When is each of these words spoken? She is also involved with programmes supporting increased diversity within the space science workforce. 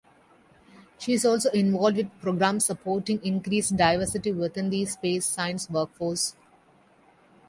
She 0.97 1.13
is 1.13 1.23
also 1.27 1.51
involved 1.51 1.97
with 1.97 2.19
programmes 2.21 2.65
supporting 2.65 3.23
increased 3.23 3.77
diversity 3.77 4.31
within 4.31 4.71
the 4.71 4.83
space 4.85 5.27
science 5.27 5.69
workforce. 5.69 6.35